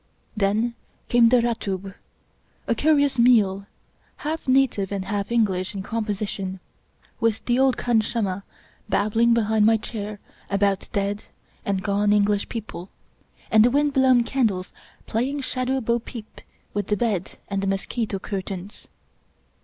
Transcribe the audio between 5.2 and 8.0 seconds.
English in composition— ^with the old